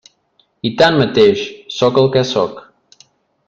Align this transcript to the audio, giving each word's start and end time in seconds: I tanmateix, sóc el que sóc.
I 0.69 0.71
tanmateix, 0.79 1.45
sóc 1.77 2.03
el 2.05 2.11
que 2.17 2.27
sóc. 2.33 2.61